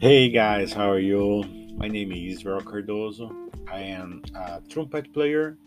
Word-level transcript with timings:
Hey 0.00 0.30
guys, 0.30 0.72
how 0.72 0.90
are 0.90 0.98
you? 0.98 1.44
My 1.76 1.86
name 1.86 2.10
is 2.12 2.38
Israel 2.38 2.62
Cardozo. 2.62 3.30
I 3.70 3.80
am 3.80 4.22
a 4.34 4.62
trumpet 4.66 5.12
player, 5.12 5.58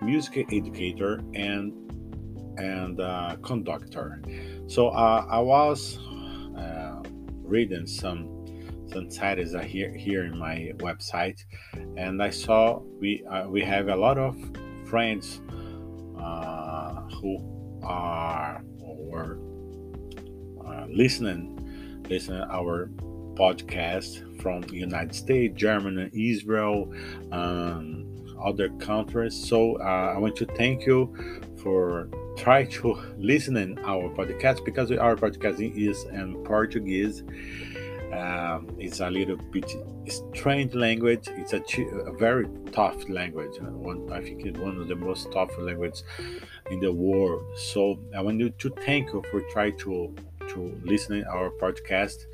music 0.00 0.50
educator, 0.50 1.20
and 1.34 1.70
and 2.56 2.96
conductor. 3.42 4.22
So 4.68 4.88
uh, 4.88 5.26
I 5.28 5.38
was 5.38 5.98
uh, 6.56 7.02
reading 7.42 7.86
some 7.86 8.46
some 8.90 9.10
titles 9.10 9.52
here 9.66 9.92
here 9.92 10.24
in 10.24 10.38
my 10.38 10.72
website, 10.78 11.44
and 11.98 12.22
I 12.22 12.30
saw 12.30 12.80
we 13.00 13.22
uh, 13.26 13.46
we 13.48 13.60
have 13.60 13.88
a 13.88 13.96
lot 13.96 14.16
of 14.16 14.34
friends 14.86 15.42
uh, 16.18 17.02
who 17.20 17.36
are 17.82 18.64
or 18.80 19.36
listening 20.88 21.58
listening 22.08 22.42
our 22.50 22.90
podcast 23.40 24.10
from 24.42 24.62
United 24.70 25.14
States, 25.14 25.54
Germany, 25.56 26.10
Israel, 26.12 26.92
um, 27.32 28.06
other 28.42 28.68
countries. 28.90 29.34
So 29.34 29.80
uh, 29.80 30.12
I 30.14 30.18
want 30.18 30.36
to 30.36 30.46
thank 30.46 30.86
you 30.86 31.14
for 31.62 32.08
try 32.36 32.64
to 32.64 32.98
listening 33.18 33.78
our 33.80 34.08
podcast 34.10 34.64
because 34.64 34.92
our 34.92 35.16
podcast 35.16 35.58
is 35.76 36.04
in 36.04 36.42
Portuguese. 36.44 37.22
Um, 38.12 38.68
it's 38.78 39.00
a 39.00 39.08
little 39.08 39.36
bit 39.36 39.70
strange 40.08 40.74
language. 40.74 41.28
It's 41.28 41.52
a, 41.52 41.62
a 42.10 42.12
very 42.12 42.46
tough 42.72 43.08
language. 43.08 43.58
One, 43.60 44.12
I 44.12 44.20
think 44.20 44.44
it's 44.44 44.58
one 44.58 44.76
of 44.78 44.88
the 44.88 44.96
most 44.96 45.30
tough 45.32 45.50
languages 45.58 46.02
in 46.70 46.80
the 46.80 46.92
world. 46.92 47.44
So 47.56 48.00
I 48.16 48.20
want 48.20 48.40
you 48.40 48.50
to 48.50 48.70
thank 48.84 49.12
you 49.12 49.22
for 49.30 49.40
trying 49.52 49.78
to 49.78 50.14
to 50.50 50.80
listening 50.84 51.24
our 51.24 51.50
podcast. 51.50 52.26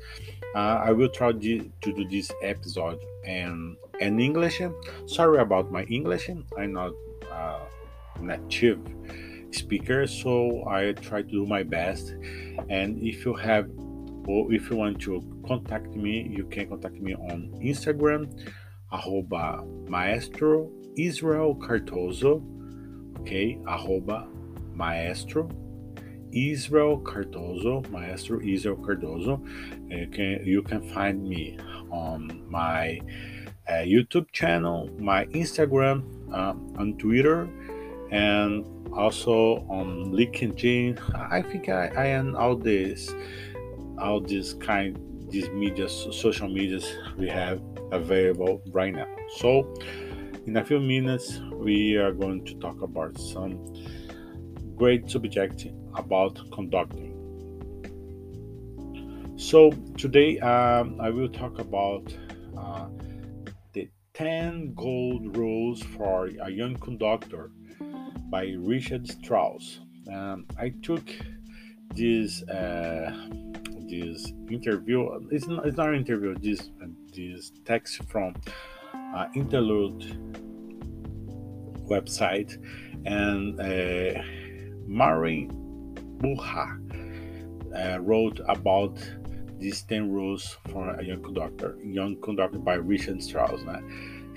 Uh, 0.57 0.81
I 0.85 0.91
will 0.91 1.09
try 1.09 1.33
to 1.33 1.37
do 1.37 2.07
this 2.09 2.31
episode 2.41 2.97
in 3.23 3.77
in 3.99 4.19
English. 4.19 4.59
Sorry 5.05 5.37
about 5.37 5.71
my 5.71 5.83
English. 5.83 6.33
I'm 6.33 6.73
not 6.73 6.93
uh, 7.29 7.61
native 8.19 8.81
speaker, 9.51 10.07
so 10.07 10.65
I 10.65 10.93
try 10.97 11.21
to 11.21 11.29
do 11.29 11.45
my 11.45 11.61
best. 11.61 12.17
And 12.73 12.97
if 13.05 13.21
you 13.21 13.37
have 13.37 13.69
or 14.25 14.51
if 14.51 14.71
you 14.71 14.77
want 14.77 14.97
to 15.05 15.21
contact 15.45 15.93
me, 15.93 16.25
you 16.25 16.49
can 16.49 16.73
contact 16.73 16.97
me 17.05 17.13
on 17.13 17.53
Instagram, 17.61 18.25
arroba 18.89 19.61
maestro 19.85 20.73
Israel 20.97 21.53
Cardoso, 21.53 22.41
okay, 23.21 23.61
arroba 23.69 24.25
maestro 24.73 25.53
Israel 26.37 26.97
Cardozo, 26.99 27.83
Maestro 27.89 28.39
Israel 28.41 28.77
Cardozo. 28.77 29.41
You 29.87 30.07
can, 30.07 30.45
you 30.45 30.61
can 30.61 30.81
find 30.89 31.27
me 31.27 31.57
on 31.91 32.43
my 32.49 32.99
uh, 33.67 33.83
YouTube 33.83 34.31
channel, 34.31 34.89
my 34.99 35.25
Instagram, 35.27 36.03
um, 36.33 36.73
on 36.77 36.97
Twitter, 36.97 37.49
and 38.11 38.65
also 38.93 39.65
on 39.69 40.11
LinkedIn. 40.11 40.99
I 41.15 41.41
think 41.41 41.69
I, 41.69 41.87
I 41.95 42.05
am 42.07 42.35
all 42.35 42.55
this, 42.55 43.13
all 43.99 44.21
this 44.21 44.53
kind, 44.53 44.97
these 45.29 45.49
media, 45.49 45.89
social 45.89 46.47
medias 46.47 46.87
we 47.17 47.27
have 47.27 47.61
available 47.91 48.61
right 48.71 48.93
now. 48.93 49.07
So, 49.37 49.73
in 50.45 50.55
a 50.55 50.63
few 50.63 50.79
minutes, 50.79 51.39
we 51.53 51.97
are 51.97 52.13
going 52.13 52.45
to 52.45 52.53
talk 52.55 52.81
about 52.81 53.17
some 53.19 53.59
great 54.77 55.09
subject 55.09 55.67
about 55.95 56.39
conducting. 56.51 57.13
So 59.37 59.71
today 59.97 60.39
um, 60.39 60.99
I 61.01 61.09
will 61.09 61.29
talk 61.29 61.59
about 61.59 62.15
uh, 62.57 62.87
the 63.73 63.89
10 64.13 64.73
gold 64.75 65.35
rules 65.35 65.81
for 65.81 66.29
a 66.41 66.49
young 66.49 66.75
conductor 66.75 67.51
by 68.29 68.53
Richard 68.57 69.07
Strauss. 69.07 69.79
Um, 70.11 70.45
I 70.57 70.69
took 70.81 71.09
this 71.95 72.43
uh, 72.43 73.11
this 73.89 74.31
interview. 74.49 75.27
It's 75.31 75.47
not, 75.47 75.65
it's 75.65 75.77
not 75.77 75.89
an 75.89 75.95
interview. 75.95 76.35
This 76.35 76.69
this 77.13 77.51
text 77.65 78.03
from 78.09 78.35
uh, 78.93 79.27
Interlude 79.35 80.01
website 81.87 82.57
and 83.05 83.59
uh, 83.59 84.21
Mary 84.87 85.49
Buha 86.17 86.79
uh, 87.75 87.99
wrote 87.99 88.39
about 88.47 88.97
these 89.59 89.81
10 89.83 90.11
rules 90.11 90.57
for 90.71 90.89
a 90.91 91.03
young 91.03 91.21
conductor, 91.21 91.77
young 91.83 92.15
conductor 92.21 92.59
by 92.59 92.75
Richard 92.75 93.21
Strauss. 93.21 93.59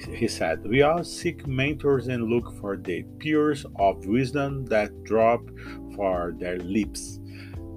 He 0.08 0.26
said, 0.28 0.66
We 0.66 0.80
all 0.82 1.04
seek 1.04 1.46
mentors 1.46 2.08
and 2.08 2.24
look 2.24 2.52
for 2.60 2.76
the 2.76 3.04
peers 3.18 3.64
of 3.76 4.04
wisdom 4.06 4.64
that 4.66 5.04
drop 5.04 5.40
for 5.94 6.34
their 6.38 6.58
lips. 6.58 7.20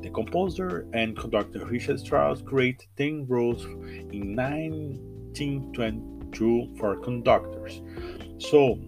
The 0.01 0.09
composer 0.09 0.87
and 0.93 1.15
conductor 1.17 1.65
Richard 1.65 1.99
Strauss 1.99 2.41
created 2.41 2.87
10 2.97 3.27
rules 3.27 3.65
in 3.65 4.35
1922 4.35 6.75
for 6.77 6.95
conductors. 6.97 7.81
So 8.37 8.79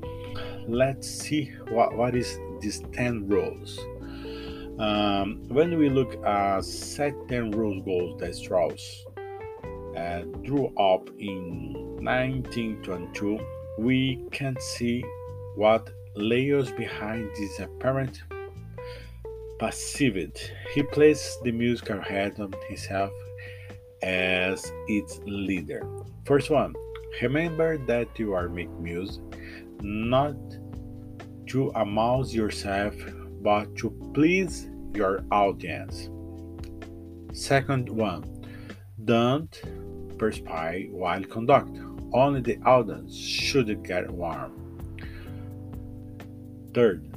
let's 0.67 1.07
see 1.07 1.52
what, 1.69 1.96
what 1.96 2.16
is 2.16 2.38
these 2.62 2.82
10 2.94 3.28
rules. 3.28 3.80
Um, 4.80 5.44
when 5.48 5.78
we 5.78 5.90
look 5.90 6.22
at 6.26 6.66
set 6.66 7.14
10 7.30 7.52
rules 7.52 7.84
goals 7.86 8.20
that 8.20 8.36
Strauss 8.36 9.06
uh, 9.96 10.22
drew 10.44 10.68
up 10.78 11.10
in 11.18 11.74
1922, 12.04 13.40
we 13.80 14.22
can 14.32 14.56
see 14.60 15.04
what 15.56 15.90
layers 16.16 16.72
behind 16.72 17.30
this 17.36 17.60
apparent 17.60 18.22
passivity. 19.60 20.50
He 20.74 20.84
placed 20.84 21.44
the 21.44 21.52
musical 21.52 22.00
on 22.00 22.54
himself 22.68 23.12
as 24.02 24.72
its 24.88 25.20
leader. 25.26 25.88
First 26.26 26.50
one, 26.50 26.74
remember 27.22 27.78
that 27.86 28.08
you 28.20 28.34
are 28.34 28.50
making 28.50 28.84
music, 28.84 29.24
not 29.82 30.36
to 31.48 31.72
amuse 31.76 32.34
yourself 32.34 32.96
but 33.42 33.76
to 33.76 33.92
please 34.14 34.68
your 34.94 35.24
audience. 35.32 36.10
Second 37.34 37.90
one, 37.90 38.24
don't 39.04 39.62
perspire 40.18 40.88
while 40.90 41.24
conduct. 41.24 41.78
Only 42.14 42.42
the 42.42 42.58
audience 42.66 43.16
should 43.16 43.84
get 43.84 44.10
warm. 44.10 44.54
Third, 46.74 47.08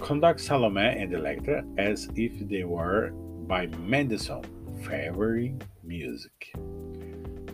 conduct 0.00 0.40
Salome 0.40 0.80
and 0.80 1.12
Elektra 1.12 1.64
as 1.76 2.08
if 2.14 2.48
they 2.48 2.64
were 2.64 3.10
by 3.46 3.66
Mendelssohn 3.66 4.44
favorite 4.88 5.62
music. 5.82 6.52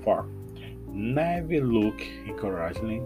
4. 0.05 0.27
Never 0.89 1.61
look 1.61 2.01
encouragingly 2.27 3.03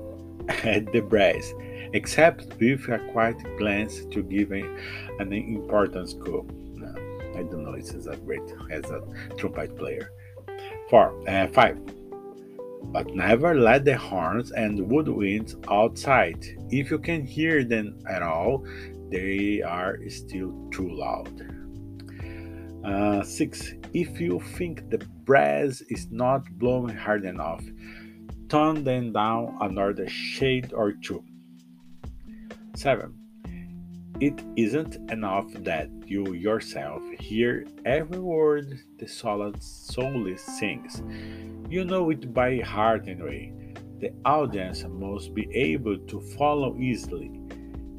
at 0.48 0.92
the 0.92 1.00
brass 1.00 1.52
except 1.92 2.46
with 2.60 2.88
a 2.88 2.98
quiet 3.12 3.36
glance 3.58 4.04
to 4.06 4.22
give 4.22 4.52
an 4.52 5.32
important 5.32 6.08
scope. 6.10 6.50
No, 6.74 6.92
I 7.34 7.42
don't 7.42 7.64
know, 7.64 7.72
it's 7.72 7.94
as 7.94 8.06
a 8.06 8.16
great 8.16 8.42
as 8.70 8.84
a 8.90 9.00
trumpet 9.36 9.76
player. 9.76 10.10
Four, 10.90 11.28
uh, 11.28 11.48
five. 11.48 11.78
But 12.92 13.14
never 13.14 13.54
let 13.54 13.84
the 13.84 13.96
horns 13.96 14.52
and 14.52 14.78
woodwinds 14.78 15.56
outside. 15.70 16.44
If 16.70 16.90
you 16.90 16.98
can 16.98 17.24
hear 17.24 17.64
them 17.64 17.98
at 18.08 18.22
all, 18.22 18.64
they 19.10 19.62
are 19.62 19.98
still 20.08 20.68
too 20.70 20.88
loud. 20.88 21.34
Uh, 22.84 23.22
six. 23.24 23.74
If 23.92 24.20
you 24.20 24.40
think 24.56 24.88
the 24.90 24.98
brass 25.24 25.80
is 25.88 26.08
not 26.12 26.48
blowing 26.58 26.94
hard 26.94 27.24
enough, 27.24 27.64
tone 28.48 28.84
them 28.84 29.12
down 29.12 29.56
another 29.60 30.08
shade 30.08 30.72
or 30.72 30.92
two. 30.92 31.24
7. 32.74 33.14
It 34.20 34.42
isn't 34.56 34.96
enough 35.10 35.52
that 35.64 35.90
you 36.06 36.32
yourself 36.32 37.02
hear 37.18 37.66
every 37.84 38.18
word 38.18 38.78
the 38.98 39.06
solid 39.06 39.62
soloist 39.62 40.46
sings. 40.58 41.02
You 41.68 41.84
know 41.84 42.08
it 42.10 42.32
by 42.32 42.60
heart 42.60 43.08
anyway. 43.08 43.52
The 44.00 44.12
audience 44.24 44.84
must 44.84 45.34
be 45.34 45.48
able 45.54 45.98
to 45.98 46.20
follow 46.38 46.78
easily. 46.78 47.40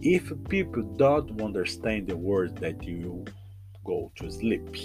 If 0.01 0.31
people 0.49 0.83
don't 0.83 1.41
understand 1.41 2.07
the 2.07 2.17
words 2.17 2.53
that 2.61 2.83
you 2.83 3.25
go 3.83 4.11
to 4.15 4.31
sleep. 4.31 4.75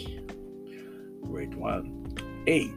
Great 1.23 1.55
one. 1.55 2.15
8. 2.47 2.71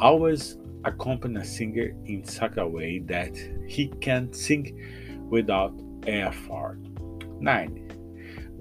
Always 0.00 0.56
accompany 0.88 1.40
a 1.40 1.44
singer 1.44 1.94
in 2.04 2.24
such 2.24 2.56
a 2.56 2.66
way 2.66 2.98
that 3.00 3.36
he 3.66 3.88
can 4.00 4.32
sing 4.32 5.26
without 5.30 5.74
effort. 6.06 6.78
9. 7.40 7.88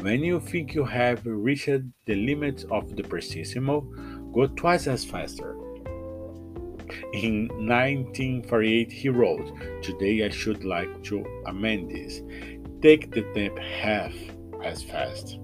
When 0.01 0.23
you 0.23 0.39
think 0.39 0.75
you 0.75 0.85
have 0.85 1.25
reached 1.25 1.81
the 2.05 2.15
limits 2.15 2.65
of 2.69 2.95
the 2.95 3.03
prestissimo, 3.03 3.81
go 4.31 4.47
twice 4.47 4.87
as 4.87 5.03
faster. 5.03 5.55
In 7.13 7.47
1948, 7.47 8.91
he 8.91 9.09
wrote, 9.09 9.51
Today 9.81 10.23
I 10.25 10.29
should 10.29 10.63
like 10.63 11.03
to 11.03 11.25
amend 11.47 11.91
this. 11.91 12.21
Take 12.81 13.11
the 13.11 13.23
temp 13.33 13.57
half 13.57 14.13
as 14.63 14.83
fast. 14.83 15.39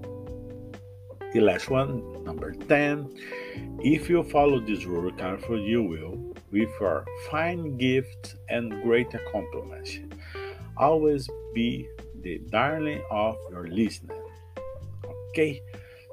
The 1.32 1.40
last 1.40 1.68
one, 1.68 2.22
number 2.22 2.52
10. 2.52 3.12
If 3.80 4.08
you 4.08 4.22
follow 4.22 4.60
this 4.60 4.84
rule 4.84 5.10
carefully, 5.10 5.64
you 5.64 5.82
will, 5.82 6.33
with 6.54 6.70
your 6.80 7.04
fine 7.28 7.76
gifts 7.76 8.36
and 8.48 8.70
great 8.84 9.12
accomplishments, 9.12 9.98
always 10.76 11.28
be 11.52 11.88
the 12.22 12.38
darling 12.48 13.02
of 13.10 13.36
your 13.50 13.66
listener. 13.66 14.14
Okay, 15.30 15.60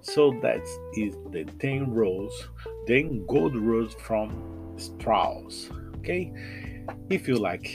so 0.02 0.32
that 0.42 0.62
is 0.98 1.16
the 1.30 1.46
10 1.60 1.94
rules, 1.94 2.50
10 2.88 3.28
good 3.28 3.56
rules 3.56 3.94
from 3.94 4.74
Strauss. 4.78 5.70
Okay, 5.98 6.34
if 7.12 7.28
you 7.28 7.36
like, 7.36 7.68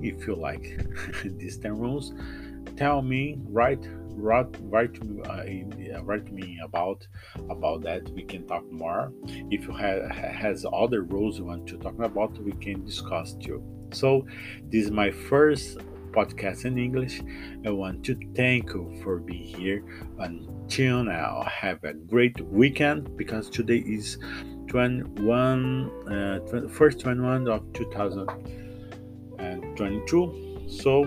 if 0.00 0.24
you 0.28 0.36
like 0.36 0.80
these 1.24 1.58
10 1.58 1.76
rules, 1.76 2.12
tell 2.76 3.02
me, 3.02 3.36
write 3.48 3.84
write 4.14 4.56
write 4.62 4.98
uh, 5.28 6.02
write 6.02 6.32
me 6.32 6.58
about 6.62 7.06
about 7.50 7.82
that 7.82 8.08
we 8.10 8.22
can 8.22 8.46
talk 8.46 8.70
more 8.70 9.12
if 9.50 9.64
you 9.64 9.72
have 9.72 10.10
has 10.10 10.64
other 10.72 11.02
rules 11.02 11.38
you 11.38 11.44
want 11.44 11.66
to 11.66 11.76
talk 11.78 11.98
about 11.98 12.38
we 12.42 12.52
can 12.52 12.84
discuss 12.84 13.34
too 13.34 13.62
so 13.92 14.24
this 14.70 14.84
is 14.84 14.90
my 14.90 15.10
first 15.10 15.78
podcast 16.12 16.64
in 16.64 16.78
English. 16.78 17.20
I 17.66 17.70
want 17.70 18.04
to 18.04 18.14
thank 18.36 18.72
you 18.74 19.00
for 19.02 19.18
being 19.18 19.44
here. 19.44 19.82
Until 20.18 21.02
now, 21.04 21.42
have 21.50 21.82
a 21.84 21.94
great 21.94 22.40
weekend 22.40 23.16
because 23.16 23.50
today 23.50 23.78
is 23.78 24.18
21, 24.68 25.90
uh, 26.08 26.38
20, 26.40 26.68
first 26.68 27.00
21 27.00 27.48
of 27.48 27.72
2022. 27.72 30.51
So 30.68 31.04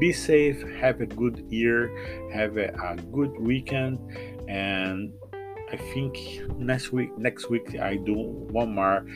be 0.00 0.12
safe, 0.12 0.62
have 0.80 1.00
a 1.00 1.06
good 1.06 1.44
year, 1.48 1.90
have 2.32 2.56
a, 2.56 2.68
a 2.84 2.96
good 3.12 3.38
weekend, 3.38 3.98
and 4.48 5.12
I 5.72 5.76
think 5.76 6.18
next 6.58 6.92
week 6.92 7.16
next 7.18 7.50
week 7.50 7.78
I 7.80 7.96
do 7.96 8.14
one 8.14 8.74
more 8.74 9.06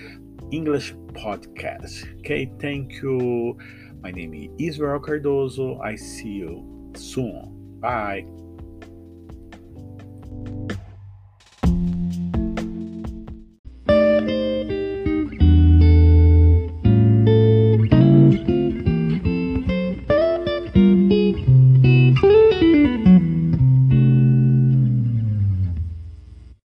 English 0.50 0.94
podcast. 1.12 2.06
Okay, 2.20 2.50
thank 2.60 3.02
you. 3.02 3.56
My 4.02 4.10
name 4.10 4.34
is 4.34 4.48
Israel 4.58 5.00
Cardoso. 5.00 5.80
I 5.84 5.94
see 5.94 6.40
you 6.42 6.92
soon. 6.96 7.78
Bye. 7.80 8.24